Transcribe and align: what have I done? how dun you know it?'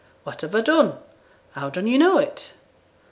what 0.23 0.41
have 0.41 0.55
I 0.55 0.61
done? 0.61 0.97
how 1.51 1.69
dun 1.69 1.85
you 1.85 1.99
know 1.99 2.17
it?' 2.17 2.55